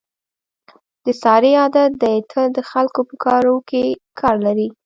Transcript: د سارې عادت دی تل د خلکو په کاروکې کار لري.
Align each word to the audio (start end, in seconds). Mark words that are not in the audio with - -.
د 1.05 1.07
سارې 1.21 1.51
عادت 1.61 1.91
دی 2.01 2.17
تل 2.31 2.47
د 2.57 2.59
خلکو 2.71 2.99
په 3.09 3.15
کاروکې 3.23 3.85
کار 4.19 4.35
لري. 4.45 4.67